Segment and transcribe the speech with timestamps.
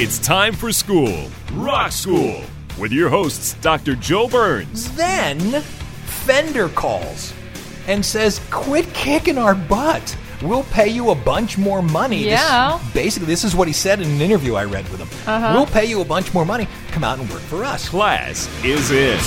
[0.00, 2.42] It's time for school, Rock School,
[2.78, 3.96] with your hosts, Dr.
[3.96, 4.92] Joe Burns.
[4.94, 5.60] Then
[6.04, 7.32] Fender calls
[7.88, 10.16] and says, "Quit kicking our butt.
[10.40, 12.78] We'll pay you a bunch more money." This- Yeah.
[12.94, 15.08] basically, this is what he said in an interview I read with him.
[15.26, 15.52] Uh-huh.
[15.54, 16.68] We'll pay you a bunch more money.
[16.92, 17.88] Come out and work for us.
[17.88, 19.18] Class is in.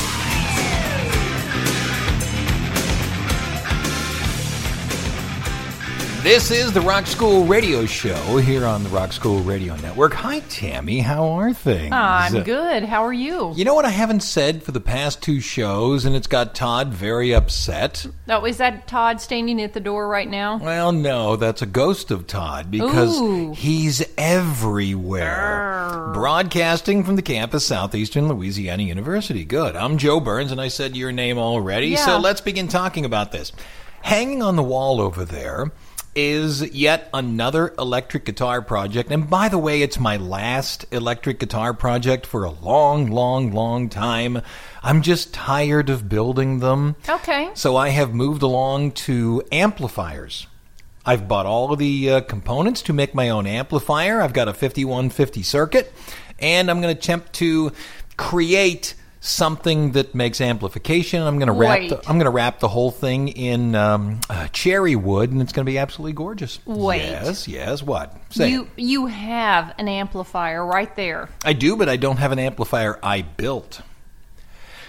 [6.24, 10.14] This is the Rock School Radio Show here on the Rock School Radio Network.
[10.14, 11.00] Hi, Tammy.
[11.00, 11.92] How are things?
[11.92, 12.84] I'm good.
[12.84, 13.52] How are you?
[13.56, 16.90] You know what I haven't said for the past two shows, and it's got Todd
[16.90, 18.06] very upset?
[18.30, 20.58] Oh, is that Todd standing at the door right now?
[20.58, 23.54] Well, no, that's a ghost of Todd because Ooh.
[23.54, 26.12] he's everywhere.
[26.14, 29.44] Broadcasting from the campus Southeastern Louisiana University.
[29.44, 29.76] Good.
[29.76, 32.06] I'm Joe Burns, and I said your name already, Yeah.
[32.06, 33.52] so let's begin talking about this.
[34.04, 35.72] Hanging on the wall over there
[36.16, 39.12] is yet another electric guitar project.
[39.12, 43.90] And by the way, it's my last electric guitar project for a long, long, long
[43.90, 44.42] time.
[44.84, 46.96] I'm just tired of building them.
[47.08, 47.52] Okay.
[47.54, 50.48] So I have moved along to amplifiers.
[51.06, 54.22] I've bought all of the uh, components to make my own amplifier.
[54.22, 55.92] I've got a 5150 circuit,
[56.38, 57.72] and I'm going to attempt to
[58.18, 61.22] create something that makes amplification.
[61.22, 61.88] I'm going to wrap.
[61.88, 65.54] The, I'm going to wrap the whole thing in um, uh, cherry wood, and it's
[65.54, 66.60] going to be absolutely gorgeous.
[66.66, 67.04] Wait.
[67.04, 67.82] Yes, yes.
[67.82, 68.14] What?
[68.32, 68.50] Say.
[68.50, 71.30] You you have an amplifier right there.
[71.46, 73.82] I do, but I don't have an amplifier I built.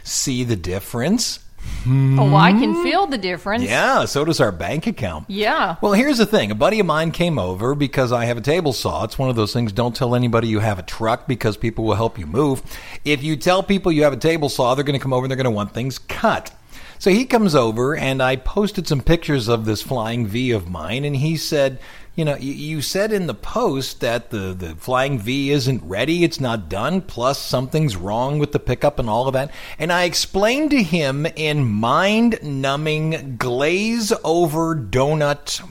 [0.03, 1.39] See the difference?
[1.85, 3.65] Oh, I can feel the difference.
[3.65, 5.29] Yeah, so does our bank account.
[5.29, 5.77] Yeah.
[5.81, 6.51] Well, here's the thing.
[6.51, 9.05] A buddy of mine came over because I have a table saw.
[9.05, 11.95] It's one of those things, don't tell anybody you have a truck because people will
[11.95, 12.63] help you move.
[13.05, 15.31] If you tell people you have a table saw, they're going to come over and
[15.31, 16.53] they're going to want things cut.
[17.01, 21.05] So he comes over and I posted some pictures of this flying V of mine
[21.05, 21.81] and he said,
[22.15, 26.25] you know, you, you said in the post that the, the flying V isn't ready,
[26.25, 29.51] it's not done, plus something's wrong with the pickup and all of that.
[29.79, 35.63] And I explained to him in mind numbing, glaze over donut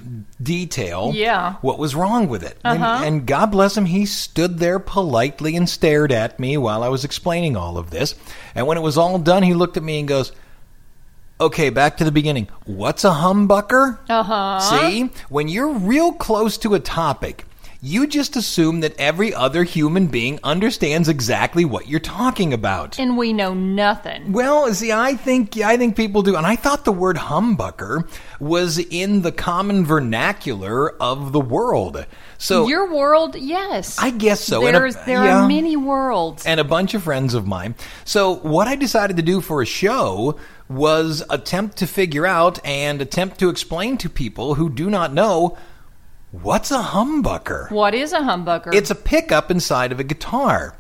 [0.41, 1.56] detail Yeah.
[1.62, 2.58] what was wrong with it.
[2.63, 3.06] And, uh-huh.
[3.06, 7.06] and God bless him, he stood there politely and stared at me while I was
[7.06, 8.16] explaining all of this.
[8.56, 10.31] And when it was all done, he looked at me and goes,
[11.41, 12.50] Okay, back to the beginning.
[12.66, 13.97] What's a humbucker?
[14.07, 14.59] Uh huh.
[14.59, 17.46] See, when you're real close to a topic,
[17.81, 23.00] you just assume that every other human being understands exactly what you're talking about.
[23.00, 24.34] And we know nothing.
[24.34, 28.08] Well, see, I think I think people do, and I thought the word humbucker
[28.40, 32.06] was in the common vernacular of the world.
[32.38, 33.97] So Your world, yes.
[33.97, 34.68] I guess so.
[34.68, 35.44] And a- there yeah.
[35.44, 36.46] are many worlds.
[36.46, 37.73] and a bunch of friends of mine.
[38.06, 40.40] So what I decided to do for a show
[40.76, 45.58] was attempt to figure out and attempt to explain to people who do not know
[46.32, 47.70] what's a humbucker.
[47.72, 48.74] what is a humbucker?
[48.74, 50.76] It's a pickup inside of a guitar.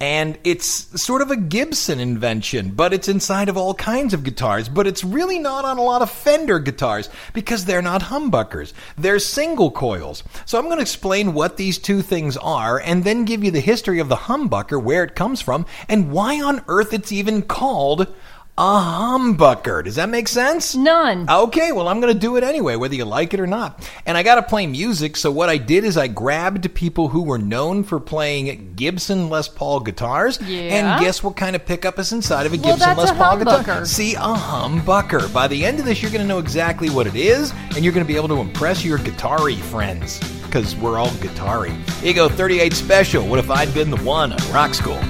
[0.00, 4.68] And it's sort of a Gibson invention, but it's inside of all kinds of guitars.
[4.68, 8.72] But it's really not on a lot of Fender guitars because they're not humbuckers.
[8.98, 10.24] They're single coils.
[10.46, 13.60] So I'm going to explain what these two things are and then give you the
[13.60, 18.12] history of the humbucker, where it comes from, and why on earth it's even called
[18.56, 19.82] a humbucker.
[19.82, 20.76] Does that make sense?
[20.76, 21.28] None.
[21.28, 23.90] Okay, well, I'm going to do it anyway, whether you like it or not.
[24.06, 27.22] And I got to play music, so what I did is I grabbed people who
[27.22, 30.40] were known for playing Gibson Les Paul guitars.
[30.40, 30.60] Yeah.
[30.60, 33.38] And guess what kind of pickup is inside of a Well, Gibson that's Les Paul
[33.38, 33.84] guitar?
[33.84, 35.32] See, a humbucker.
[35.32, 37.92] By the end of this, you're going to know exactly what it is, and you're
[37.92, 40.20] going to be able to impress your guitar friends.
[40.44, 43.26] Because we're all guitar Here you go, 38 special.
[43.26, 45.00] What if I'd been the one on Rock School?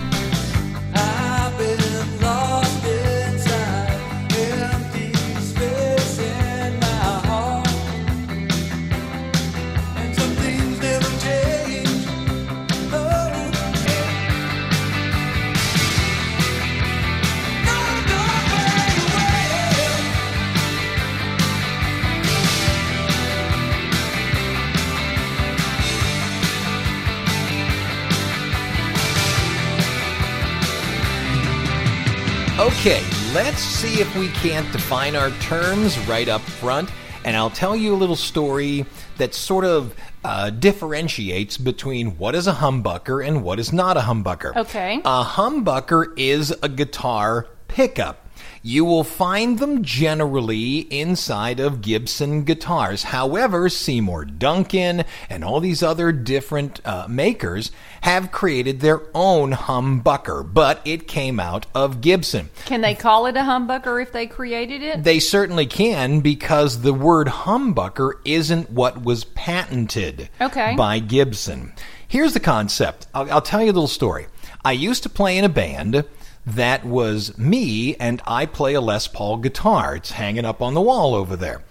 [32.86, 33.02] Okay,
[33.32, 36.90] let's see if we can't define our terms right up front.
[37.24, 38.84] And I'll tell you a little story
[39.16, 44.00] that sort of uh, differentiates between what is a humbucker and what is not a
[44.00, 44.54] humbucker.
[44.54, 45.00] Okay.
[45.02, 48.23] A humbucker is a guitar pickup.
[48.66, 53.02] You will find them generally inside of Gibson guitars.
[53.02, 57.70] However, Seymour Duncan and all these other different uh, makers
[58.00, 62.48] have created their own humbucker, but it came out of Gibson.
[62.64, 65.04] Can they call it a humbucker if they created it?
[65.04, 70.74] They certainly can because the word humbucker isn't what was patented Okay.
[70.74, 71.74] by Gibson.
[72.08, 73.08] Here's the concept.
[73.12, 74.26] I'll, I'll tell you a little story.
[74.64, 76.06] I used to play in a band
[76.46, 79.96] that was me, and I play a Les Paul guitar.
[79.96, 81.62] It's hanging up on the wall over there.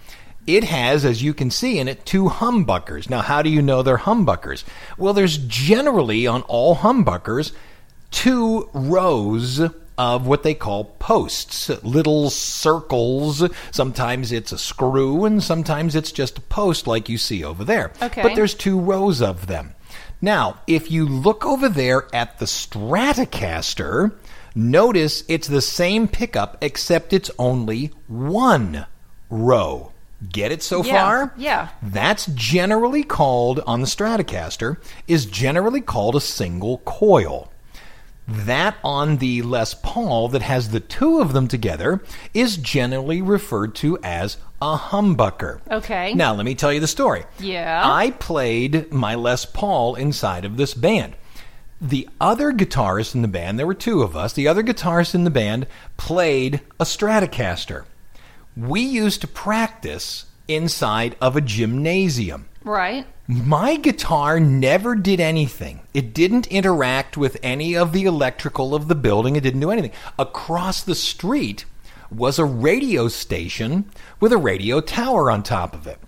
[0.46, 3.08] It has, as you can see in it, two humbuckers.
[3.08, 4.64] Now, how do you know they're humbuckers?
[4.98, 7.52] Well, there's generally on all humbuckers
[8.10, 9.60] two rows
[9.96, 13.42] of what they call posts, little circles.
[13.70, 17.92] Sometimes it's a screw and sometimes it's just a post like you see over there.
[18.02, 18.22] Okay.
[18.22, 19.74] But there's two rows of them.
[20.20, 24.12] Now, if you look over there at the Stratocaster,
[24.54, 28.86] notice it's the same pickup except it's only one
[29.30, 29.92] row.
[30.32, 31.34] Get it so Yeah, far?
[31.36, 31.68] yeah.
[31.82, 37.50] That's generally called, on the Stratocaster, is generally called a single coil.
[38.26, 42.02] That on the Les Paul that has the two of them together
[42.32, 45.60] is generally referred to as a humbucker.
[45.70, 46.14] Okay.
[46.14, 47.24] Now, let me tell you the story.
[47.38, 47.82] Yeah.
[47.84, 51.16] I played my Les Paul inside of this band.
[51.80, 55.24] The other guitarist in the band, there were two of us, the other guitarist in
[55.24, 55.66] the band
[55.96, 57.84] played a Stratocaster.
[58.56, 62.48] We used to practice inside of a gymnasium.
[62.62, 63.06] Right.
[63.26, 65.80] My guitar never did anything.
[65.92, 69.36] It didn't interact with any of the electrical of the building.
[69.36, 69.92] It didn't do anything.
[70.18, 71.64] Across the street
[72.10, 73.90] was a radio station
[74.20, 75.98] with a radio tower on top of it.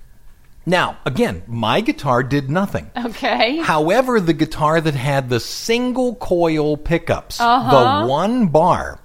[0.68, 2.90] Now, again, my guitar did nothing.
[2.96, 3.58] Okay.
[3.58, 8.02] However, the guitar that had the single coil pickups, Uh-huh.
[8.02, 8.98] the one bar,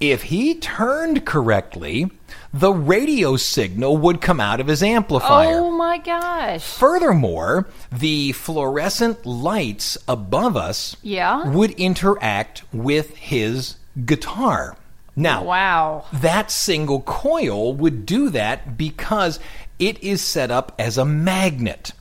[0.00, 2.10] if he turned correctly,
[2.52, 5.60] the radio signal would come out of his amplifier.
[5.60, 6.62] Oh my gosh.
[6.62, 11.46] Furthermore, the fluorescent lights above us Yeah.
[11.48, 14.76] would interact with his guitar.
[15.18, 16.04] Now, Wow.
[16.12, 19.38] that single coil would do that because
[19.78, 21.92] it is set up as a magnet.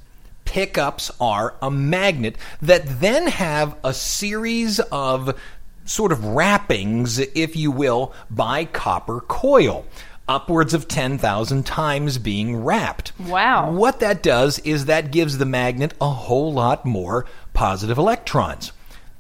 [0.45, 5.37] Pickups are a magnet that then have a series of
[5.85, 9.85] sort of wrappings, if you will, by copper coil.
[10.27, 13.11] Upwards of 10,000 times being wrapped.
[13.19, 13.71] Wow.
[13.71, 18.71] What that does is that gives the magnet a whole lot more positive electrons.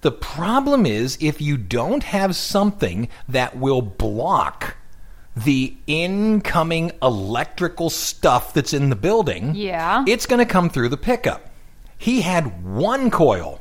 [0.01, 4.77] The problem is if you don't have something that will block
[5.35, 10.03] the incoming electrical stuff that's in the building, Yeah.
[10.07, 11.49] it's going to come through the pickup.
[11.97, 13.59] He had one coil.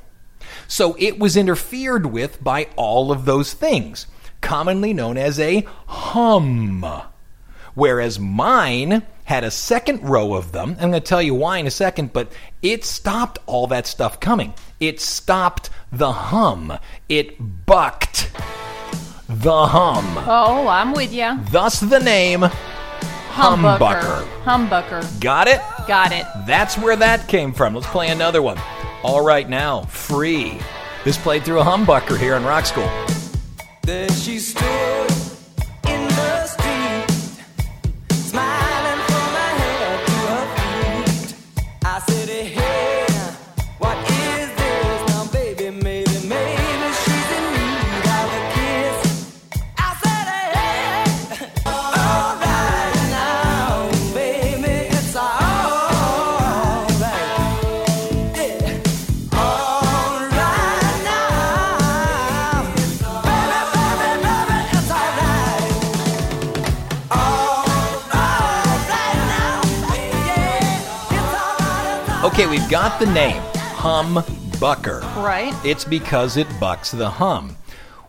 [0.69, 4.07] So it was interfered with by all of those things,
[4.41, 6.85] commonly known as a hum.
[7.75, 10.71] Whereas mine had a second row of them.
[10.73, 12.31] I'm going to tell you why in a second, but
[12.63, 14.55] it stopped all that stuff coming.
[14.79, 16.79] It stopped the hum.
[17.09, 18.31] It bucked
[19.43, 20.05] the hum.
[20.27, 21.39] Oh, I'm with you.
[21.51, 22.45] Thus the name
[23.35, 24.25] humbucker.
[24.45, 25.21] Humbucker.
[25.21, 25.61] Got it?
[25.89, 26.25] Got it.
[26.47, 27.75] That's where that came from.
[27.75, 28.59] Let's play another one.
[29.03, 30.59] All right now, free.
[31.05, 32.89] This played through a humbucker here in Rock School.
[33.83, 35.14] There she stood
[72.35, 75.03] Okay, we've got the name humbucker.
[75.23, 75.55] Right.
[75.65, 77.57] It's because it bucks the hum.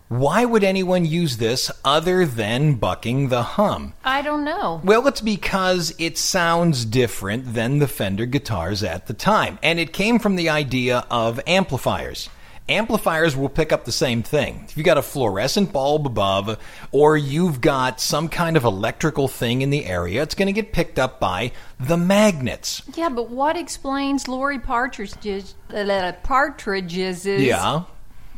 [0.07, 3.93] Why would anyone use this other than bucking the hum?
[4.03, 4.81] I don't know.
[4.83, 9.93] Well, it's because it sounds different than the Fender guitars at the time, and it
[9.93, 12.27] came from the idea of amplifiers.
[12.67, 14.65] Amplifiers will pick up the same thing.
[14.67, 16.57] If you've got a fluorescent bulb above,
[16.91, 20.73] or you've got some kind of electrical thing in the area, it's going to get
[20.73, 22.81] picked up by the magnets.
[22.95, 27.83] Yeah, but what explains Laurie Partridge's uh, Partridge's Yeah.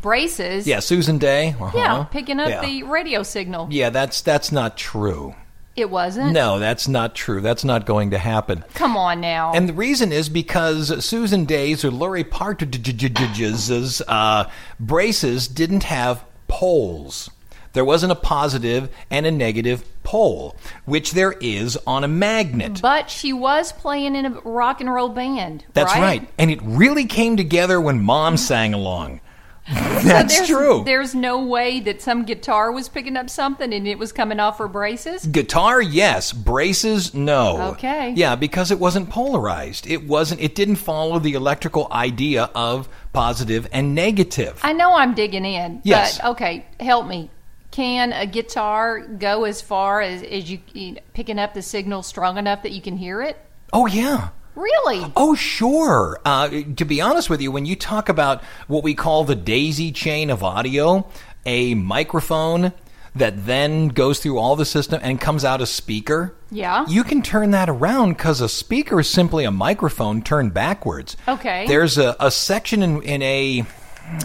[0.02, 0.68] braces.
[0.68, 1.56] Yeah, Susan Dey.
[1.60, 1.72] uh-huh.
[1.78, 2.62] Yeah, picking up Yeah.
[2.62, 3.68] the radio signal.
[3.72, 5.36] Yeah, that's that's not true.
[5.78, 6.34] It wasn't.
[6.34, 7.40] No, that's not true.
[7.40, 8.66] That's not going to happen.
[8.74, 9.54] Come on now.
[9.54, 17.30] And the reason is because Susan Dey's or Laurie Partridge's uh, braces didn't have poles.
[17.74, 20.56] There wasn't a positive and a negative pole,
[20.86, 22.80] which there is on a magnet.
[22.82, 25.64] but she was playing in a rock and roll band.
[25.74, 26.28] That's right.
[26.40, 29.22] And it really came together when mom sang along.
[30.04, 30.84] That's there's, true.
[30.86, 34.60] There's no way that some guitar was picking up something and it was coming off
[34.60, 35.26] her braces.
[35.26, 36.32] Guitar, yes.
[36.32, 37.74] Braces, no.
[37.74, 38.14] Okay.
[38.16, 39.86] Yeah, because it wasn't polarized.
[39.86, 40.40] It wasn't.
[40.40, 44.60] It didn't follow the electrical idea of positive and negative.
[44.64, 45.82] I know I'm digging in.
[45.84, 46.20] Yes.
[46.20, 47.30] But okay, help me.
[47.72, 52.38] Can a guitar go as far as, as you, you picking up the signal strong
[52.38, 53.38] enough that you can hear it?
[53.74, 54.30] oh yeah.
[54.58, 55.14] Really?
[55.16, 56.20] Oh, sure.
[56.26, 59.92] Uh, to be honest with you, when you talk about what we call the daisy
[59.92, 61.08] chain of audio,
[61.46, 62.74] a microphone
[63.14, 66.36] that then goes through all the system and comes out a speaker.
[66.50, 66.88] Yeah.
[66.88, 71.16] You can turn that around because a speaker is simply a microphone turned backwards.
[71.28, 71.68] Okay.
[71.68, 73.64] There's a, a section in, in a.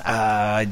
[0.02, 0.64] Uh,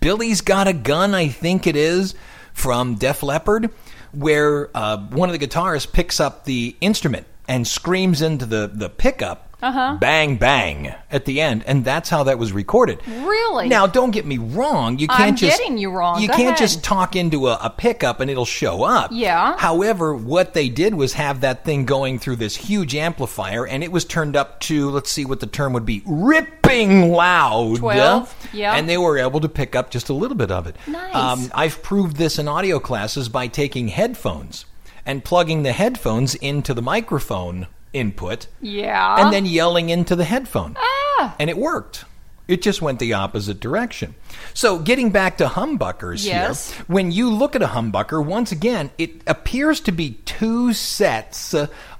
[0.00, 2.16] Billy's Got a Gun, I think it is,
[2.52, 3.70] from Def Leppard,
[4.10, 8.88] where uh, one of the guitarists picks up the instrument and screams into the, the
[8.88, 9.96] pickup, Uh-huh.
[10.00, 11.62] bang, bang, at the end.
[11.66, 13.00] And that's how that was recorded.
[13.06, 13.68] Really?
[13.68, 14.98] Now, don't get me wrong.
[14.98, 16.20] You can't I'm just getting you wrong.
[16.20, 16.58] You Go can't ahead.
[16.58, 19.10] just talk into a, a pickup and it'll show up.
[19.12, 19.56] Yeah.
[19.58, 23.90] However, what they did was have that thing going through this huge amplifier, and it
[23.92, 27.76] was turned up to let's see what the term would be, ripping loud.
[27.78, 28.74] 12, yeah.
[28.74, 30.76] And they were able to pick up just a little bit of it.
[30.88, 31.50] Um, Nice.
[31.54, 34.64] I've proved this in audio classes by taking headphones
[35.06, 39.16] and plugging the headphones into the microphone input Yeah.
[39.20, 40.76] and then yelling into the headphone.
[40.78, 41.34] Ah.
[41.38, 42.04] And it worked.
[42.46, 44.14] It just went the opposite direction.
[44.52, 46.72] So, getting back to humbuckers Yes.
[46.72, 51.54] here, when you look at a humbucker, once again, it appears to be two sets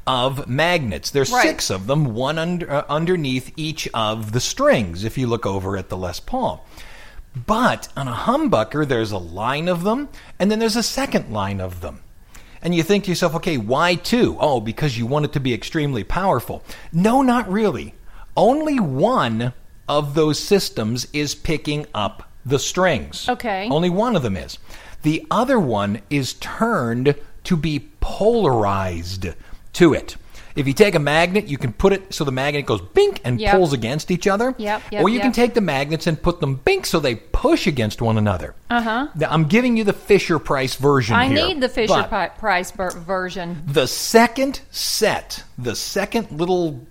[0.06, 1.11] of magnets.
[1.11, 1.42] There's Right.
[1.42, 5.78] six of them, one under, uh, underneath each of the strings, if you look over
[5.78, 6.66] at the Les Paul.
[7.46, 10.08] But on a humbucker, there's a line of them,
[10.38, 12.00] and then there's a second line of them.
[12.64, 14.38] And you think to yourself, okay, why two?
[14.40, 16.64] Oh, because you want it to be extremely powerful.
[16.92, 17.94] No, not really.
[18.37, 19.52] Only one
[19.87, 23.28] of those systems is picking up the strings.
[23.28, 23.68] Okay.
[23.71, 24.59] Only one of them is.
[25.02, 29.28] The other one is turned to be polarized
[29.75, 30.16] to it.
[30.56, 33.40] If you take a magnet, you can put it so the magnet goes bink and
[33.40, 33.52] Yep.
[33.56, 34.54] pulls against each other.
[34.56, 37.66] Yep, yep, or you can take the magnets and put them bink so they push
[37.66, 38.54] against one another.
[38.70, 39.06] Uh huh.
[39.28, 41.16] I'm giving you the Fisher Price version.
[41.16, 42.04] I here, need the Fisher
[42.38, 43.62] Price ver- version.
[43.66, 46.87] The second set, the second little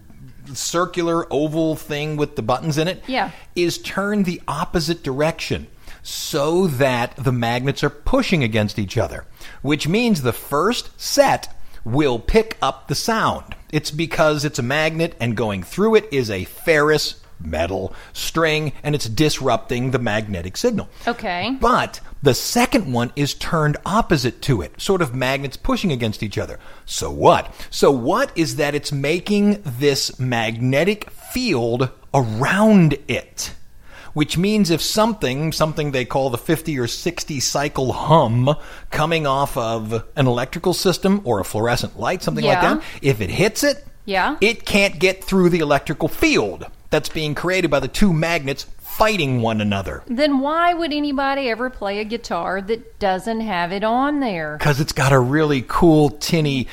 [0.53, 3.31] circular oval thing with the buttons in it, Yeah.
[3.55, 5.67] is turned the opposite direction
[6.01, 9.23] so that the magnets are pushing against each other,
[9.61, 13.55] which means the first set will pick up the sound.
[13.71, 18.95] It's because it's a magnet and going through it is a ferrous metal string and
[18.95, 20.89] it's disrupting the magnetic signal.
[21.07, 21.57] Okay.
[21.59, 26.37] But the second one is turned opposite to it, sort of magnets pushing against each
[26.37, 26.59] other.
[26.85, 27.53] So what?
[27.69, 33.53] So what is that it's making this magnetic field around it?
[34.13, 38.55] Which means if something, something they call the 50 or 60 cycle hum
[38.91, 43.31] coming off of an electrical system or a fluorescent light, something like that, if it
[43.31, 44.35] hits it, Yeah.
[44.39, 49.41] it can't get through the electrical field that's being created by the two magnets fighting
[49.41, 50.03] one another.
[50.05, 54.57] Then why would anybody ever play a guitar that doesn't have it on there?
[54.59, 56.67] because it's got a really cool tinny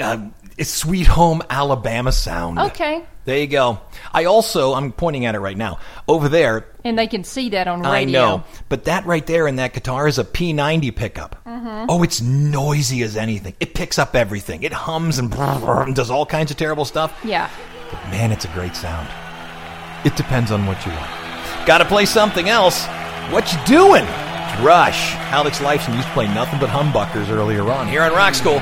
[0.00, 0.18] uh,
[0.62, 3.02] sweet home alabama sound Okay.
[3.30, 3.80] There you go.
[4.12, 5.78] I also i'm pointing at it right now.
[6.08, 7.92] Over there And they can see that on radio.
[7.92, 8.44] i know.
[8.68, 11.36] But that right there in that guitar is a p90 pickup.
[11.46, 11.86] Mm-hmm.
[11.88, 13.54] Oh it's noisy as anything.
[13.60, 14.64] It picks up everything.
[14.64, 17.16] It hums and, and does all kinds of terrible stuff.
[17.24, 17.48] Yeah.
[17.90, 19.08] but man it's a great sound.
[20.04, 21.66] It depends on what you want.
[21.66, 22.84] Gotta play something else.
[23.30, 24.04] What you doing?
[24.64, 25.14] Rush.
[25.30, 28.60] Alex lifeson used to play nothing but humbuckers earlier on here on rock school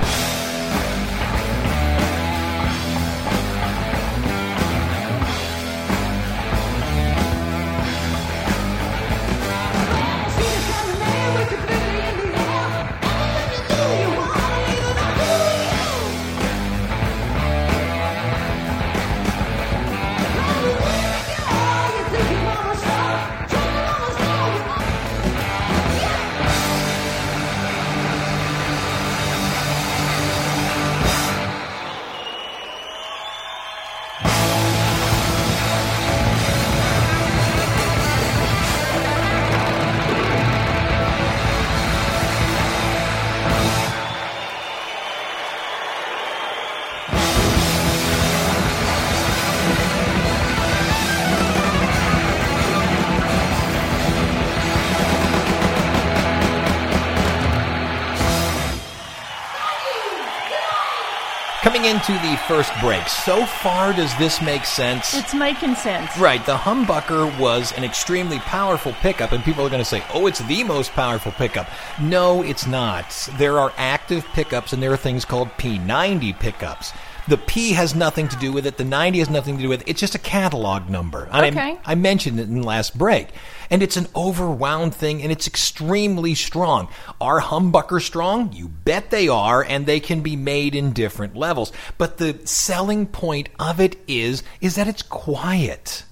[61.99, 65.15] into the first break, so far does this make sense?
[65.15, 66.17] It's making sense.
[66.17, 70.29] Right, the humbucker was an extremely powerful pickup, and people are going to say, oh,
[70.29, 71.69] it's the most powerful pickup.
[72.01, 73.29] No, it's not.
[73.37, 76.93] There are active pickups, and there are things called P90 pickups.
[77.29, 79.83] The P has nothing to do with it, the 90 has nothing to do with
[79.83, 79.89] it.
[79.89, 81.29] It's just a catalog number.
[81.31, 81.79] I- Okay.
[81.85, 83.29] I mentioned it in the last break.
[83.71, 86.89] And it's an overwound thing, and it's extremely strong.
[87.21, 88.51] Are humbuckers strong?
[88.55, 91.71] You bet they are, and they can be made in different levels.
[91.99, 96.05] But the selling point of it is, is that it's quiet.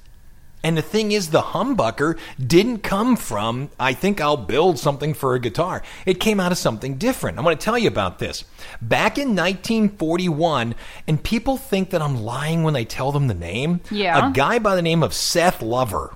[0.67, 5.37] And the thing is, the humbucker didn't come from, I think I'll build something for
[5.37, 5.81] a guitar.
[6.07, 7.39] It came out of something different.
[7.39, 8.43] I'm going to tell you about this.
[8.83, 10.75] Back in 1941,
[11.07, 13.81] and people think that I'm lying when they tell them the name.
[13.93, 14.29] Yeah.
[14.29, 16.15] A guy by the name of Seth Lover.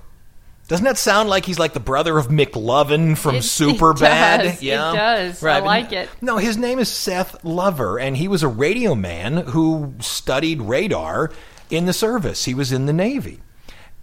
[0.67, 3.99] Doesn't that sound like he's like the brother of McLovin from It- it Superbad?
[4.43, 4.61] does.
[4.61, 5.43] It does.
[5.45, 6.09] I like it.
[6.19, 11.31] No, his name is Seth Lover, and he was a radio man who studied radar
[11.69, 12.43] in the service.
[12.43, 13.39] He was in the Navy.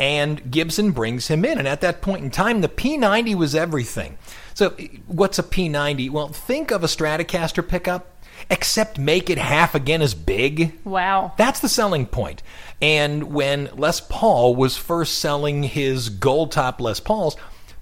[0.00, 1.59] And Gibson brings him in.
[1.59, 4.17] And at that point in time, the P90 was everything.
[4.55, 6.11] So, eh, what's a P90?
[6.11, 8.07] Well, think of a Stratocaster pickup,
[8.49, 10.78] except make it half again as big.
[10.85, 11.33] Wow.
[11.37, 12.43] That's the selling point.
[12.81, 17.37] And when Les Paul was first selling his gold top Les Pauls,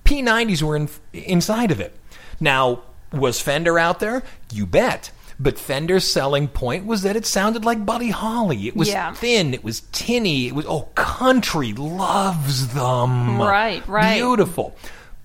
[0.04, 1.94] P90s were in, inside of it.
[2.40, 2.82] Now,
[3.12, 4.22] was Fender out there?
[4.52, 5.10] You bet.
[5.38, 8.68] But Fender's selling point was that it sounded like Buddy Holly.
[8.68, 9.12] It was Yeah.
[9.12, 13.40] thin, it was tinny, it was, oh, country loves them.
[13.40, 14.14] Right, right.
[14.14, 14.74] Beautiful.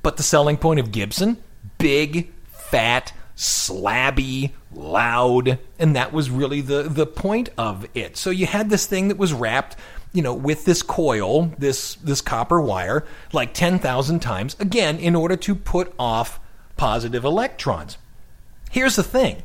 [0.03, 1.38] But the selling point of Gibson,
[1.77, 8.18] big, fat, slabby, loud, and that was really the the point of it.
[8.18, 9.76] So you had this thing that was wrapped,
[10.13, 15.36] you know, with this coil, this this copper wire, like 10,000 times again in order
[15.38, 16.39] to put off
[16.78, 17.97] positive electrons.
[18.69, 19.43] Here's the thing.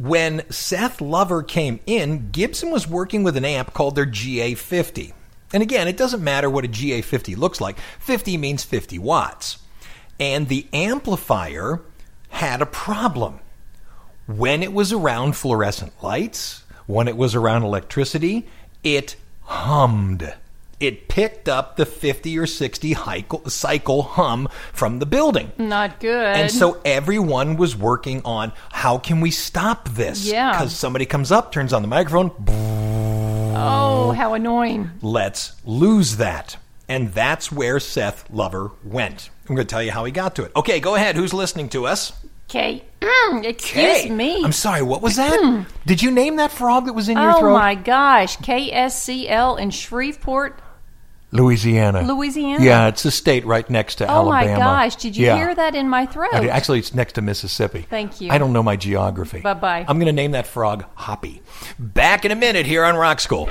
[0.00, 5.12] When Seth Lover came in, Gibson was working with an amp called their GA50.
[5.52, 7.78] And again, it doesn't matter what a GA50 looks like.
[7.98, 9.58] 50 means 50 watts.
[10.18, 11.82] And the amplifier
[12.30, 13.40] had a problem.
[14.26, 18.48] When it was around fluorescent lights, when it was around electricity,
[18.82, 20.32] it hummed.
[20.80, 22.96] It picked up the 50 or 60
[23.46, 25.52] cycle hum from the building.
[25.58, 26.24] Not good.
[26.36, 30.24] And so everyone was working on how can we stop this?
[30.26, 30.52] Yeah.
[30.52, 32.32] Because somebody comes up, turns on the microphone,
[33.56, 34.90] oh, how annoying.
[35.02, 36.56] let's lose that.
[36.88, 39.30] And that's where Seth Lover went.
[39.48, 40.52] I'm going to tell you how he got to it.
[40.56, 41.14] Okay, go ahead.
[41.14, 42.12] Who's listening to us?
[42.48, 42.82] Kate.
[43.00, 44.42] Mm, excuse Hey, me.
[44.44, 45.66] I'm sorry, what was that?
[45.86, 47.52] Did you name that frog that was in your oh throat?
[47.54, 48.36] my gosh.
[48.38, 50.60] KSCL in Shreveport,
[51.32, 52.02] Louisiana.
[52.02, 52.64] Louisiana.
[52.64, 54.52] Yeah, it's a state right next to Oh Alabama.
[54.52, 54.96] Oh my gosh.
[54.96, 55.36] Did you Yeah.
[55.36, 56.32] hear that in my throat?
[56.34, 57.86] Actually, it's next to Mississippi.
[57.88, 58.30] Thank you.
[58.32, 59.40] I don't know my geography.
[59.40, 59.84] Bye-bye.
[59.86, 61.40] I'm going to name that frog Hoppy.
[61.78, 63.46] Back in a minute here on Rock School.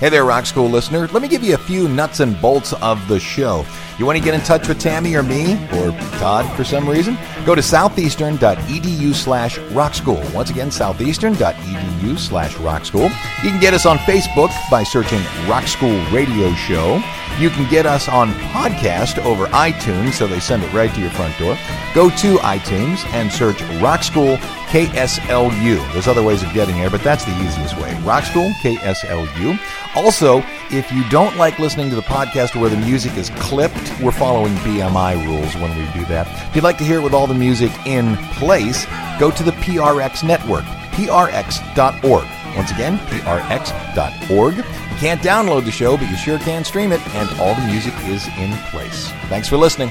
[0.00, 1.06] Hey there, Rock School listener.
[1.06, 3.64] Let me give you a few nuts and bolts of the show.
[4.02, 7.16] You want to get in touch with Tammy or me, or Todd for some reason?
[7.46, 10.20] Go to southeastern.edu slash rock school.
[10.34, 13.04] Once again, southeastern.edu slash rock school.
[13.44, 17.00] You can get us on Facebook by searching Rock School Radio Show.
[17.38, 21.10] You can get us on podcast over iTunes, so they send it right to your
[21.10, 21.56] front door.
[21.94, 24.36] Go to iTunes and search Rock School
[24.72, 25.92] KSLU.
[25.92, 27.96] There's other ways of getting there, but that's the easiest way.
[28.02, 29.60] Rock School KSLU.
[29.94, 34.10] Also, if you don't like listening to the podcast where the music is clipped, we're
[34.10, 36.26] following BMI rules when we do that.
[36.48, 38.86] If you'd like to hear it with all the music in place,
[39.20, 42.26] go to the PRX network, prx.org.
[42.56, 44.56] Once again, prx.org.
[44.56, 47.94] You can't download the show, but you sure can stream it, and all the music
[48.04, 49.10] is in place.
[49.28, 49.90] Thanks for listening.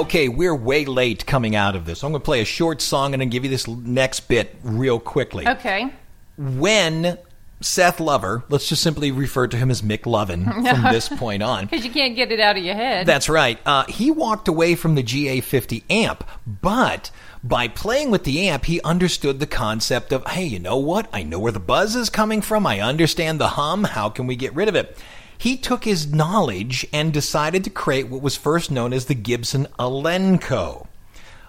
[0.00, 2.02] Okay, we're way late coming out of this.
[2.02, 4.98] I'm going to play a short song and then give you this next bit real
[4.98, 5.46] quickly.
[5.46, 5.92] okay.
[6.38, 7.18] When
[7.60, 11.66] Seth Lover, let's just simply refer to him as Mick Lovin from this point on.
[11.70, 13.04] Because you can't get it out of your head.
[13.06, 13.58] That's right.
[13.66, 17.10] Uh, he walked away from the GA50 amp, but
[17.44, 21.08] by playing with the amp, he understood the concept of, hey, you know what?
[21.12, 22.66] I know where the buzz is coming from.
[22.66, 23.84] I understand the hum.
[23.84, 24.96] How can we get rid of it?
[25.40, 29.66] He took his knowledge and decided to create what was first known as the Gibson
[29.78, 30.86] Alnico.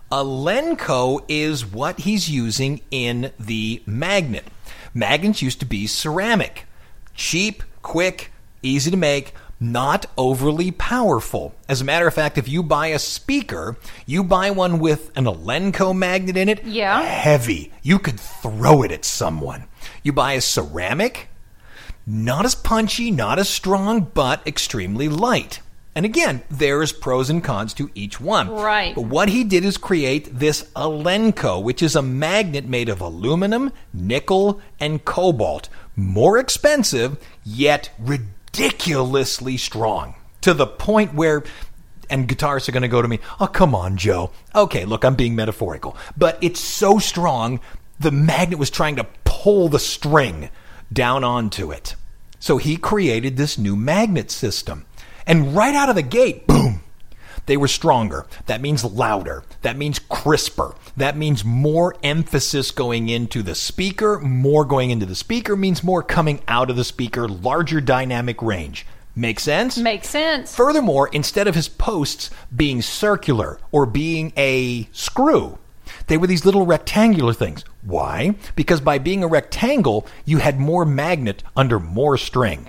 [0.10, 4.46] Alnico is what he's using in the magnet.
[4.94, 6.66] Magnets used to be ceramic.
[7.16, 8.32] Cheap, quick,
[8.64, 11.54] easy to make, not overly powerful.
[11.68, 15.26] As a matter of fact, if you buy a speaker, you buy one with an
[15.26, 17.02] Alnico magnet in it, Yeah.
[17.02, 17.74] heavy.
[17.82, 19.66] You could throw it at someone.
[20.02, 21.28] You buy a ceramic,
[22.06, 25.60] not as punchy, not as strong, but extremely light.
[25.94, 28.50] And again, there's pros and cons to each one.
[28.50, 28.96] Right.
[28.96, 33.74] But what he did is create this Alnico, which is a magnet made of aluminum,
[33.94, 35.68] nickel, and cobalt.
[35.96, 40.16] More expensive, yet ridiculously strong.
[40.42, 41.44] To the point where
[42.10, 44.32] and guitarists are going to go to me, oh, come on, Joe.
[44.54, 45.96] Okay, look, I'm being metaphorical.
[46.18, 47.60] But it's so strong,
[48.00, 50.50] the magnet was trying to pull the string
[50.92, 51.96] down onto it.
[52.40, 54.86] So he created this new magnet system.
[55.28, 56.82] And right out of the gate, boom,
[57.46, 58.26] they were stronger.
[58.48, 59.44] That means louder.
[59.62, 60.76] That means crisper.
[60.98, 64.20] That means more emphasis going into the speaker.
[64.20, 68.86] More going into the speaker means more coming out of the speaker, larger dynamic range.
[69.16, 69.78] Make sense?
[69.78, 70.56] Makes sense.
[70.56, 75.58] Furthermore, instead of his posts being circular or being a screw,
[76.12, 77.64] they were these little rectangular things.
[77.84, 78.36] Why?
[78.58, 82.68] Because by being a rectangle, you had more magnet under more string.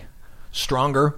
[0.53, 1.17] Stronger,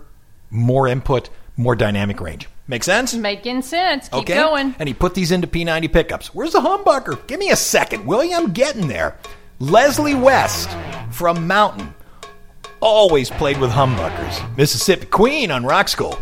[0.48, 2.48] more input, more dynamic range.
[2.66, 3.12] Make sense?
[3.12, 4.08] Making sense.
[4.08, 4.36] Keep okay.
[4.36, 4.74] going.
[4.78, 6.34] And he put these into P90 pickups.
[6.34, 7.26] Where's the humbucker?
[7.26, 8.34] Give me a second, will you?
[8.34, 9.18] I'm getting there.
[9.58, 10.70] Leslie West
[11.10, 11.92] from Mountain
[12.80, 14.56] always played with humbuckers.
[14.56, 16.18] Mississippi Queen on Rock School.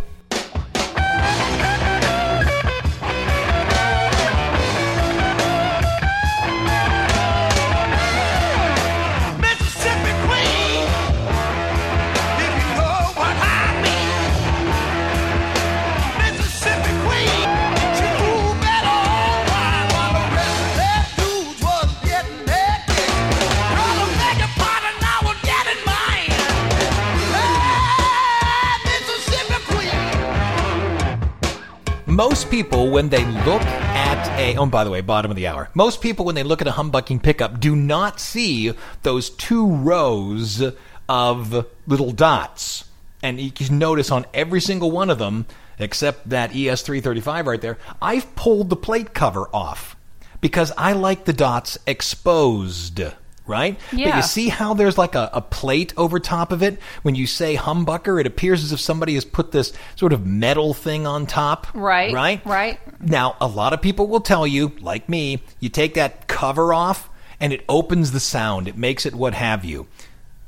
[32.13, 35.71] Most people, when they look at a, oh, by the way, bottom of the hour.
[35.73, 40.63] Most people, when they look at a humbucking pickup, do not see those two rows
[41.09, 42.85] of little dots.
[43.23, 45.47] And you can notice on every single one of them,
[45.79, 49.97] except that ES335 right there, I've pulled the plate cover off
[50.43, 53.01] because I like the dots exposed.
[53.47, 53.79] Right?
[53.91, 56.79] But you see how there's like a, a plate over top of it?
[57.03, 60.75] When you say humbucker, it appears as if somebody has put this sort of metal
[60.75, 61.67] thing on top.
[61.75, 62.13] Right.
[62.13, 62.45] Right?
[62.47, 62.79] Right.
[63.01, 67.11] Now, a lot of people will tell you, like me, you take that cover off
[67.41, 69.89] and it opens the sound, it makes it what have you.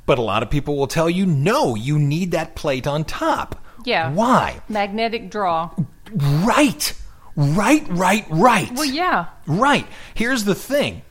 [0.05, 3.61] But a lot of people will tell you, no, you need that plate on top.
[3.83, 4.11] Yeah.
[4.13, 4.61] Why?
[4.69, 5.71] Magnetic draw.
[6.13, 6.93] Right.
[7.35, 8.71] Right, right, right.
[8.71, 9.25] Well, yeah.
[9.45, 9.85] Right.
[10.13, 11.01] Here's the thing.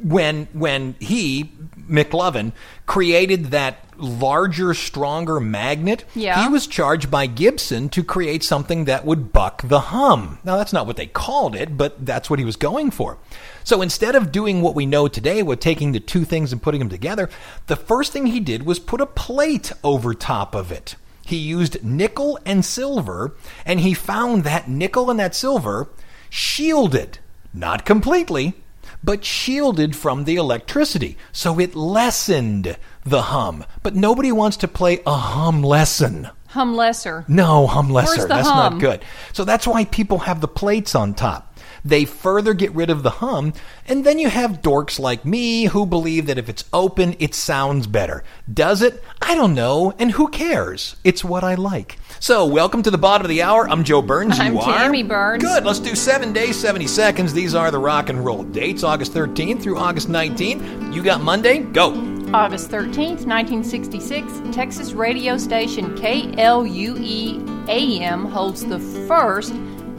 [0.00, 1.52] When when he
[1.90, 2.52] McLovin
[2.86, 6.42] created that larger, stronger magnet, Yeah.
[6.44, 10.38] he was charged by Gibson to create something that would buck the hum.
[10.44, 13.18] Now that's not what they called it, but that's what he was going for.
[13.64, 16.78] So instead of doing what we know today with taking the two things and putting
[16.78, 17.28] them together,
[17.66, 20.94] the first thing he did was put a plate over top of it.
[21.26, 23.34] He used nickel and silver,
[23.66, 25.88] and he found that nickel and that silver
[26.30, 27.18] shielded,
[27.52, 28.54] not completely,
[29.02, 31.16] but shielded from the electricity.
[31.32, 33.64] So it lessened the hum.
[33.82, 36.28] But nobody wants to play a hum lesson.
[36.48, 37.24] Hum lesser.
[37.28, 38.26] No, hum lesser.
[38.26, 38.74] That's hum?
[38.74, 39.04] not good.
[39.32, 41.47] So that's why people have the plates on top.
[41.84, 43.52] They further get rid of the hum,
[43.86, 47.86] and then you have dorks like me who believe that if it's open, it sounds
[47.86, 48.24] better.
[48.52, 49.02] Does it?
[49.20, 50.96] I don't know, and who cares?
[51.04, 51.98] It's what I like.
[52.20, 53.68] So, welcome to the bottom of the hour.
[53.68, 54.38] I'm Joe Burns.
[54.38, 54.78] You I'm are?
[54.78, 55.42] Tammy Burns.
[55.42, 55.64] Good.
[55.64, 57.32] Let's do seven days, 70 seconds.
[57.32, 60.94] These are the rock and roll dates August 13th through August 19th.
[60.94, 61.58] You got Monday?
[61.58, 61.92] Go.
[62.34, 69.54] August 13th, 1966, Texas radio station KLUE AM holds the first,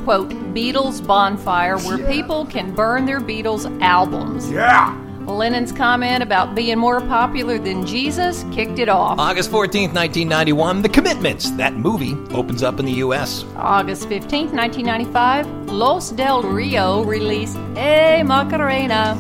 [0.10, 4.50] quote, Beatles bonfire where people can burn their Beatles albums.
[4.50, 5.00] Yeah.
[5.28, 9.19] Lennon's comment about being more popular than Jesus kicked it off.
[9.19, 11.52] August 14th, 1991, The Commitments.
[11.52, 13.45] That movie opens up in the U.S.
[13.56, 19.15] August 15th, 1995, Los Del Rio released Hey Macarena.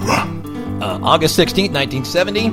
[0.81, 2.49] Uh, August 16th, 1970,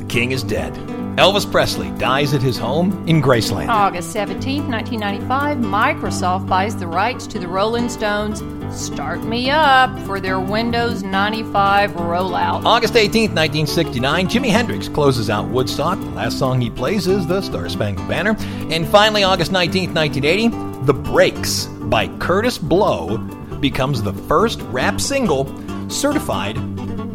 [0.00, 0.99] The King is Dead.
[1.16, 3.68] Elvis Presley dies at his home in Graceland.
[3.68, 10.20] August 17, 1995, Microsoft buys the rights to the Rolling Stones Start Me Up for
[10.20, 12.64] their Windows 95 rollout.
[12.64, 15.98] August 18, 1969, Jimi Hendrix closes out Woodstock.
[15.98, 18.36] The last song he plays is the Star Spangled Banner.
[18.70, 23.18] And finally, August 19, 1980, The Breaks by Kurtis Blow
[23.58, 25.46] becomes the first rap single
[25.90, 26.56] certified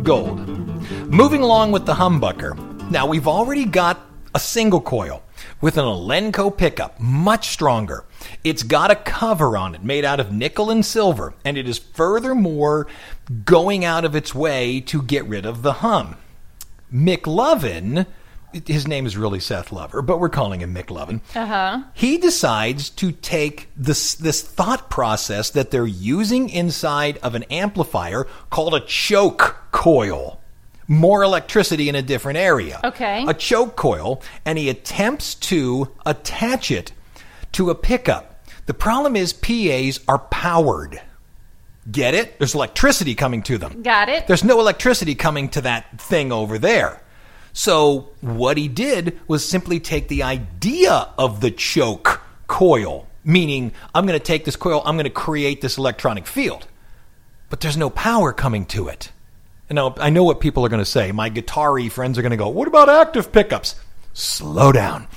[0.04, 0.46] gold.
[1.08, 2.65] Moving along with the humbucker.
[2.90, 4.00] Now, we've already got
[4.34, 5.24] a single coil
[5.60, 8.06] with an Alnico pickup, much stronger.
[8.44, 11.80] It's got a cover on it made out of nickel and silver, and it is
[11.80, 12.88] furthermore
[13.44, 16.18] going out of its way to get rid of the hum.
[16.94, 18.06] McLovin
[18.66, 21.22] his name is really Seth Lover, but we're calling him Mick Lovin.
[21.36, 21.84] Uh huh.
[21.94, 28.28] He decides to take this this thought process that they're using inside of an amplifier
[28.50, 30.42] called a choke coil.
[30.88, 32.80] More electricity in a different area.
[32.84, 33.26] Okay.
[33.28, 36.92] A choke coil, and he attempts to attach it
[37.54, 38.48] to a pickup.
[38.66, 41.02] The problem is PAs are powered.
[41.92, 42.40] Get it?
[42.40, 43.84] There's electricity coming to them.
[43.84, 44.28] Got it.
[44.28, 47.02] There's no electricity coming to that thing over there.
[47.54, 54.06] So what he did was simply take the idea of the choke coil, meaning I'm
[54.06, 56.68] going to take this coil, I'm going to create this electronic field.
[57.50, 59.12] But there's no power coming to it.
[59.70, 61.12] Now I know what people are going to say.
[61.12, 63.76] My guitar friends are going to go, "What about active pickups?"
[64.14, 65.08] Slow down.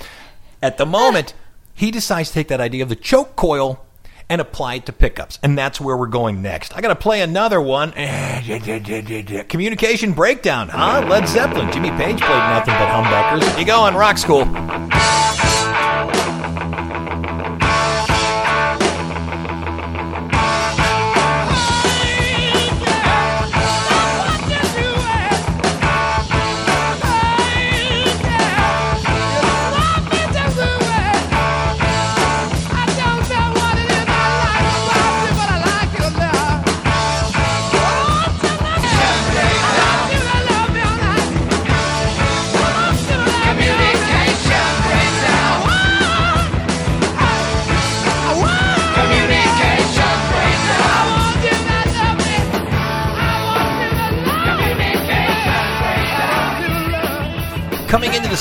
[0.61, 1.33] At the moment,
[1.73, 3.85] he decides to take that idea of the choke coil
[4.29, 5.39] and apply it to pickups.
[5.41, 6.75] And that's where we're going next.
[6.75, 7.91] I got to play another one.
[9.49, 11.05] Communication breakdown, huh?
[11.09, 11.71] Led Zeppelin.
[11.71, 13.59] Jimmy Page played nothing but humbuckers.
[13.59, 14.45] You go on rock school.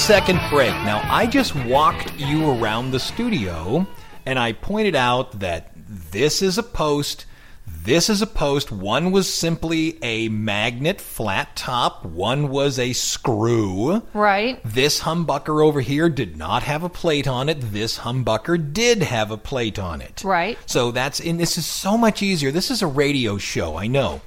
[0.09, 0.71] Second break.
[0.71, 3.87] Now, I just walked you around the studio
[4.25, 7.27] and I pointed out that this is a post.
[7.67, 8.73] This is a post.
[8.73, 14.03] One was simply a magnet flat top, one was a screw.
[14.15, 14.63] Right.
[14.65, 17.61] This humbucker over here did not have a plate on it.
[17.61, 20.25] This humbucker did have a plate on it.
[20.25, 20.57] Right.
[20.65, 22.51] So that's and this is so much easier.
[22.51, 24.23] This is a radio show, I know.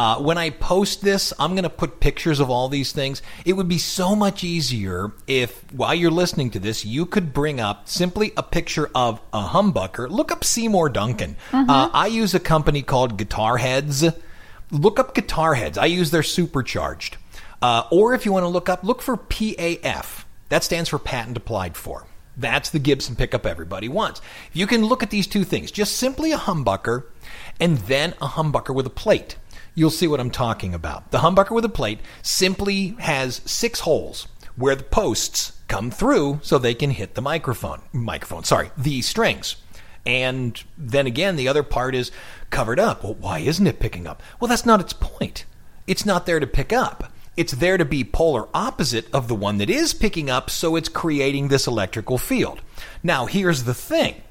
[0.00, 3.20] Uh, when I post this, I'm going to put pictures of all these things.
[3.44, 7.60] It would be so much easier if, while you're listening to this, you could bring
[7.60, 10.08] up simply a picture of a humbucker.
[10.08, 11.36] Look up Seymour Duncan.
[11.52, 14.06] Uh, I use a company called Guitar Heads.
[14.70, 15.76] Look up Guitar Heads.
[15.76, 17.18] I use their supercharged.
[17.60, 20.24] Uh, or if you want to look up, look for PAF.
[20.48, 22.06] That stands for patent applied for.
[22.38, 24.22] That's the Gibson pickup everybody wants.
[24.54, 27.04] You can look at these two things, just simply a humbucker
[27.60, 29.36] and then a humbucker with a plate,
[29.74, 31.10] you'll see what I'm talking about.
[31.10, 36.58] The humbucker with a plate simply has six holes where the posts come through so
[36.58, 37.80] they can hit the microphone.
[37.92, 39.56] Microphone, sorry, the strings.
[40.04, 42.10] And then again, the other part is
[42.50, 43.04] covered up.
[43.04, 44.22] Well, why isn't it picking up?
[44.38, 45.44] Well, that's not its point.
[45.86, 47.12] It's not there to pick up.
[47.36, 50.88] It's there to be polar opposite of the one that is picking up, so it's
[50.88, 52.60] creating this electrical field.
[53.02, 54.22] Now, here's the thing.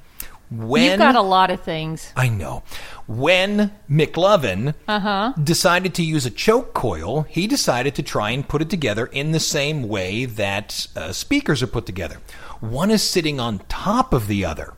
[0.52, 2.12] When You've got a lot of things.
[2.16, 2.64] I know.
[3.08, 5.34] When McLovin Uh-huh.
[5.44, 9.32] decided to use a choke coil, he decided to try and put it together in
[9.32, 12.18] the same way that uh, speakers are put together.
[12.62, 14.74] One is sitting on top of the other.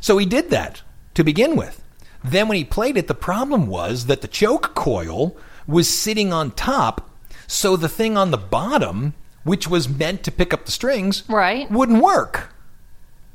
[0.00, 0.82] So he did that
[1.14, 1.82] to begin with.
[2.22, 6.52] Then when he played it, the problem was that the choke coil was sitting on
[6.52, 7.10] top,
[7.46, 11.70] so the thing on the bottom, which was meant to pick up the strings, Right.
[11.70, 12.52] wouldn't work.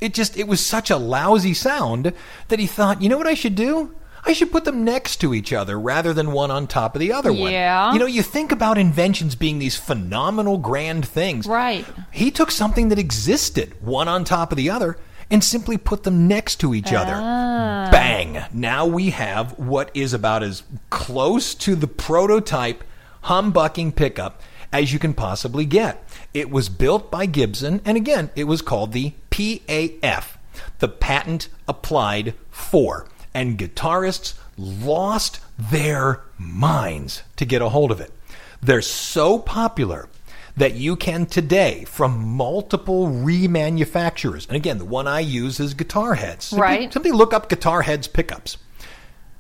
[0.04, 2.12] It just it was such a lousy sound
[2.50, 3.96] that he thought, you know what I should do?
[4.26, 7.13] I should put them next to each other rather than one on top of the
[7.13, 7.54] other one.
[7.54, 7.94] Yeah.
[7.94, 11.48] You know, you think about inventions being these phenomenal grand things.
[11.48, 11.86] Right.
[12.12, 14.98] He took something that existed, one on top of the other,
[15.32, 17.16] and simply put them next to each other.
[17.16, 17.88] Ah.
[17.89, 18.44] Bang!
[18.52, 22.84] Now we have what is about as close to the prototype
[23.24, 24.42] humbucking pickup
[24.74, 26.04] as you can possibly get.
[26.34, 30.38] It was built by Gibson, and again, it was called the PAF,
[30.80, 33.08] the patent applied for.
[33.36, 38.12] And guitarists lost their minds to get a hold of it.
[38.62, 40.08] They're so popular
[40.56, 44.48] that you can today from multiple remanufacturers.
[44.48, 46.46] And again, the one I use is Guitar Heads.
[46.46, 46.93] Simply, Right.
[46.93, 48.58] Simply look up Guitar Heads pickups.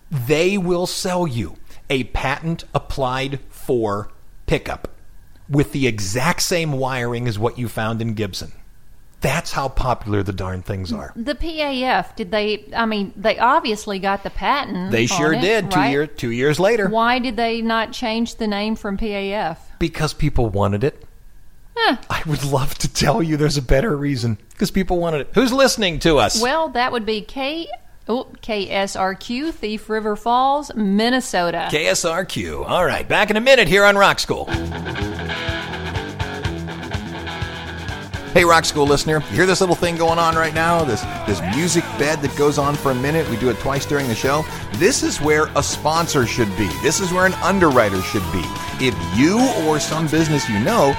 [0.09, 1.57] They will sell you
[1.89, 4.11] a patent applied for
[4.47, 4.89] pickup
[5.49, 8.51] with the exact same wiring as what you found in Gibson.
[9.21, 11.13] That's how popular the darn things are.
[11.15, 14.91] The PAF, did they, I mean, they obviously got the patent.
[14.91, 15.71] They sure it, did.
[15.71, 15.91] Two right?
[15.91, 19.57] year, two years later, Why did they not change the name from PAF?
[19.79, 21.05] because people wanted it.
[21.75, 25.29] I would love to tell you there's a better reason because people wanted it.
[25.33, 26.41] Who's listening to us?
[26.41, 27.67] Well, that would be K.
[28.07, 31.69] Oh, KSRQ, Thief River Falls, Minnesota.
[31.71, 32.67] KSRQ.
[32.67, 34.45] All right, back in a minute here on Rock School.
[38.33, 40.83] Hey, Rock School listener, you hear this little thing going on right now?
[40.83, 43.29] This this music bed that goes on for a minute.
[43.29, 44.43] We do it twice during the show.
[44.73, 46.67] This is where a sponsor should be.
[46.81, 48.41] This is where an underwriter should be.
[48.81, 50.93] If you or some business you know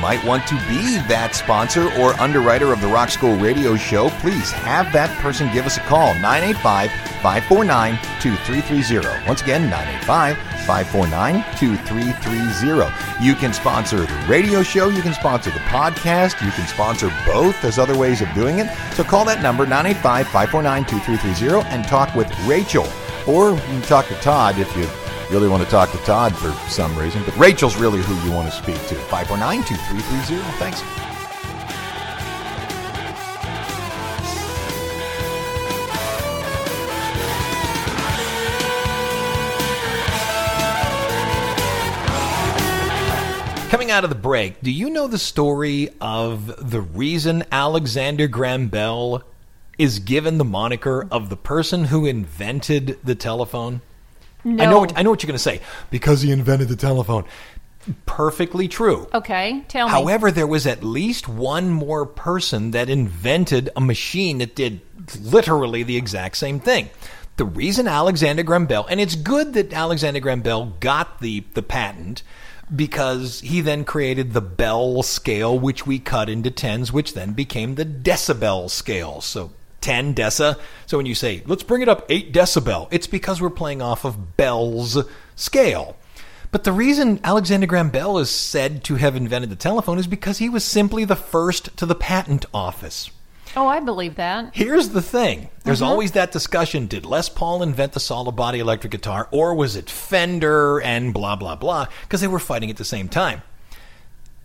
[0.00, 4.50] might want to be that sponsor or underwriter of the Rock School radio show, please
[4.50, 6.90] have that person give us a call 985
[7.22, 9.26] 549 2330.
[9.26, 10.36] Once again, 985
[10.66, 13.24] 549 2330.
[13.24, 17.60] You can sponsor the radio show, you can sponsor the podcast, you can sponsor both.
[17.62, 18.68] There's other ways of doing it.
[18.94, 22.86] So call that number 985 549 2330 and talk with Rachel.
[23.26, 24.86] Or talk to Todd if you
[25.30, 27.22] really want to talk to Todd for some reason.
[27.24, 28.94] But Rachel's really who you want to speak to.
[28.94, 30.42] 549 2330.
[30.58, 30.82] Thanks.
[43.70, 48.68] Coming out of the break, do you know the story of the reason Alexander Graham
[48.68, 49.22] Bell
[49.76, 53.82] is given the moniker of the person who invented the telephone?
[54.44, 54.62] No.
[54.62, 57.24] I know what I know what you're going to say because he invented the telephone.
[58.06, 59.08] Perfectly true.
[59.14, 59.92] Okay, tell me.
[59.92, 64.80] However, there was at least one more person that invented a machine that did
[65.20, 66.90] literally the exact same thing.
[67.36, 71.62] The reason Alexander Graham Bell, and it's good that Alexander Graham Bell got the, the
[71.62, 72.22] patent
[72.74, 77.76] because he then created the Bell scale, which we cut into tens, which then became
[77.76, 79.20] the decibel scale.
[79.20, 80.58] So 10 deci.
[80.86, 84.04] So when you say, let's bring it up 8 decibel, it's because we're playing off
[84.04, 84.98] of Bell's
[85.36, 85.96] scale.
[86.50, 90.38] But the reason Alexander Graham Bell is said to have invented the telephone is because
[90.38, 93.10] he was simply the first to the patent office.
[93.54, 94.54] oh, I believe that.
[94.54, 95.88] Here's the thing there's mm-hmm.
[95.88, 99.90] always that discussion did Les Paul invent the solid body electric guitar, or was it
[99.90, 101.86] Fender and blah, blah, blah?
[102.02, 103.42] Because they were fighting at the same time.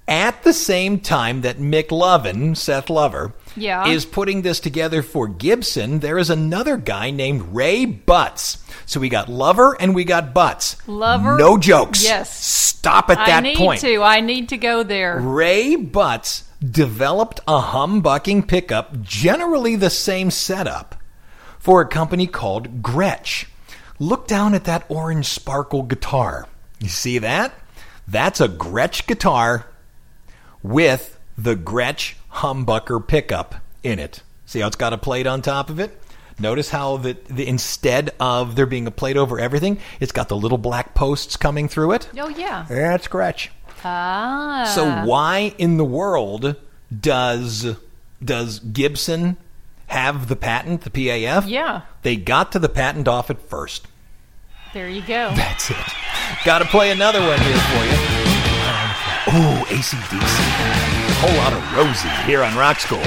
[0.08, 3.88] At the same time that McLovin, Seth Lover, Yeah.
[3.88, 8.58] is putting this together for Gibson, there is another guy named Ray Butts.
[8.86, 10.76] So we got Lover and we got Butts.
[10.88, 11.38] Lover?
[11.38, 12.04] No jokes.
[12.04, 12.38] Yes.
[12.38, 13.36] Stop at that point.
[13.36, 13.82] I need point.
[13.82, 14.04] to.
[14.04, 15.20] I need to go there.
[15.20, 20.96] Ray Butts developed a humbucking pickup, generally the same setup,
[21.60, 23.46] for a company called Gretsch.
[24.00, 26.48] Look down at that orange sparkle guitar.
[26.82, 27.54] You see that?
[28.06, 29.66] That's a Gretsch guitar
[30.64, 34.24] with the Gretsch humbucker pickup in it.
[34.46, 36.00] See how it's got a plate on top of it?
[36.40, 40.36] Notice how the, the instead of there being a plate over everything, it's got the
[40.36, 42.10] little black posts coming through it.
[42.18, 42.66] Oh, yeah.
[42.68, 43.50] That's Gretsch.
[43.84, 44.72] Ah.
[44.74, 46.56] So why in the world
[46.98, 47.76] does
[48.24, 49.38] does Gibson
[49.88, 51.48] have the patent, the PAF?
[51.48, 51.82] Yeah.
[52.02, 53.88] They got to the patent office first.
[54.74, 55.32] There you go.
[55.36, 55.78] That's it.
[56.46, 58.23] Got to play another one here for you.
[59.30, 60.20] Ooh, ACDC.
[60.20, 63.02] A Whole Lotta Rosie here on Rock School.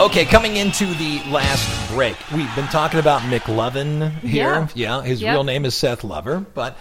[0.00, 4.68] Okay, coming into the last break, we've been talking about McLovin here.
[4.76, 5.02] Yeah.
[5.02, 5.32] his Yep.
[5.34, 6.76] real name is Seth Lover, but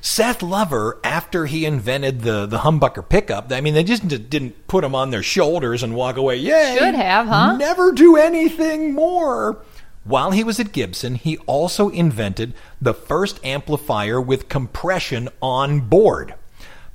[0.00, 4.84] Seth Lover, after he invented the the humbucker pickup, I mean, they just didn't put
[4.84, 6.36] him on their shoulders and walk away.
[6.36, 7.56] Yeah, Should have, huh?
[7.58, 9.58] Never do anything more.
[10.04, 16.34] While he was at Gibson, he also invented the first amplifier with compression on board.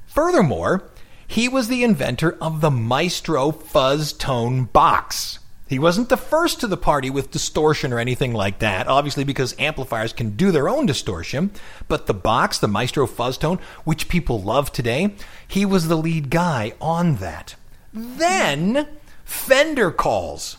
[0.08, 0.90] Furthermore,
[1.28, 5.38] he was the inventor of the Maestro fuzz tone box.
[5.68, 9.54] He wasn't the first to the party with distortion or anything like that, obviously because
[9.60, 11.52] amplifiers can do their own distortion,
[11.88, 15.14] but the box, the Maestro fuzz tone, which people love today,
[15.48, 17.56] he was the lead guy on that.
[17.94, 18.88] Then
[19.26, 20.58] Fender calls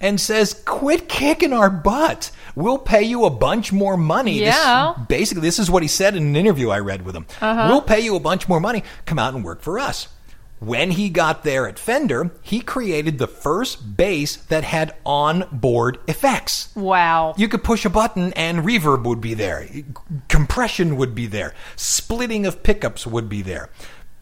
[0.00, 2.30] and says, "Quit kicking our butt.
[2.54, 4.94] We'll pay you a bunch more money." This- Yeah.
[5.08, 7.26] basically, this is what he said in an interview I read with him.
[7.40, 7.66] Uh-huh.
[7.68, 8.82] We'll pay you a bunch more money.
[9.06, 10.08] Come out and work for us.
[10.60, 16.68] When he got there at Fender, he created the first bass that had on-board effects.
[16.76, 17.34] Wow.
[17.38, 19.66] You could push a button and reverb would be there.
[20.28, 21.54] Compression would be there.
[21.76, 23.70] Splitting of pickups would be there.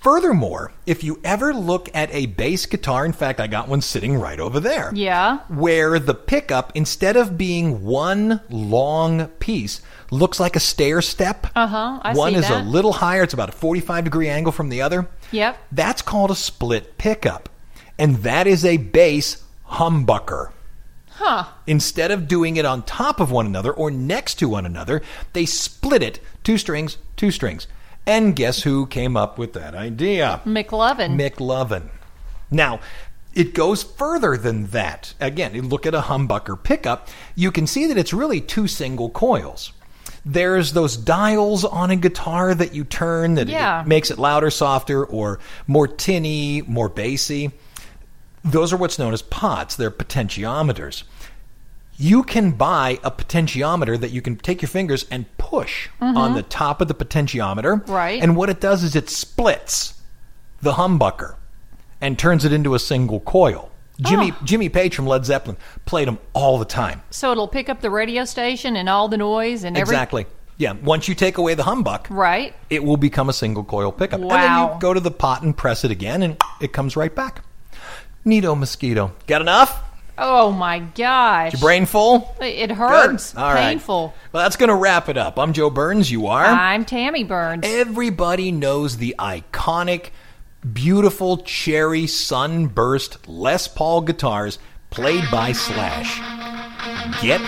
[0.00, 4.20] Furthermore, if you ever look at a bass guitar, in fact, I got one sitting
[4.20, 4.92] right over there.
[4.94, 5.40] Yeah.
[5.48, 9.80] Where the pickup, instead of being one long piece,
[10.12, 11.48] looks like a stair step.
[11.56, 12.62] Uh-huh, one see is that.
[12.62, 15.08] a little higher, it's about a 45 degree angle from the other.
[15.30, 15.58] Yep.
[15.72, 17.48] That's called a split pickup.
[17.98, 20.52] And that is a bass humbucker.
[21.10, 21.46] Huh.
[21.66, 25.02] Instead of doing it on top of one another or next to one another,
[25.32, 27.66] they split it two strings, two strings.
[28.06, 30.40] And guess who came up with that idea?
[30.44, 31.16] McLovin.
[31.20, 31.88] McLovin.
[32.50, 32.80] Now,
[33.34, 35.14] it goes further than that.
[35.20, 39.10] Again, you look at a humbucker pickup, you can see that it's really two single
[39.10, 39.72] coils.
[40.24, 45.04] There's those dials on a guitar that you turn that it makes it louder, softer,
[45.04, 47.52] or more tinny, more bassy.
[48.44, 49.76] Those are what's known as pots.
[49.76, 51.04] They're potentiometers.
[51.96, 56.42] You can buy a potentiometer that you can take your fingers and push on the
[56.42, 57.82] top of the potentiometer.
[57.82, 57.92] Mm-hmm.
[57.92, 58.22] Right.
[58.22, 60.00] And what it does is it splits
[60.60, 61.36] the humbucker
[62.00, 63.70] and turns it into a single coil.
[64.00, 64.44] Jimmy Oh.
[64.44, 67.02] Jimmy Page from Led Zeppelin played them all the time.
[67.10, 70.26] so it'll pick up the radio station and all the noise and every Exactly.
[70.56, 70.72] Yeah.
[70.82, 72.54] Once you take away the humbuck, Right.
[72.70, 74.20] it will become a single coil pickup.
[74.20, 74.74] And then Wow.
[74.74, 77.42] you go to the pot and press it again, and it comes right back.
[78.26, 79.12] Neato mosquito.
[79.26, 79.82] Got enough?
[80.20, 81.52] Oh my gosh.
[81.52, 82.34] Your brain full?
[82.40, 83.32] It hurts.
[83.34, 83.40] Good?
[83.40, 83.68] All right.
[83.68, 84.12] Painful.
[84.32, 85.38] Well, that's going to wrap it up.
[85.38, 86.10] I'm Joe Burns.
[86.10, 86.44] You are?
[86.44, 87.62] I'm Tammy Burns.
[87.64, 90.06] Everybody knows the iconic,
[90.72, 94.58] beautiful cherry sunburst Les Paul guitars
[94.90, 96.20] played by Slash.
[97.22, 97.40] Get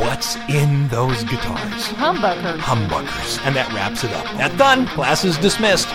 [0.00, 1.88] what's in those guitars.
[1.94, 2.58] Humbuckers.
[2.58, 3.46] Humbuckers.
[3.46, 4.24] And that wraps it up.
[4.36, 4.86] That's done.
[4.88, 5.88] Class is dismissed.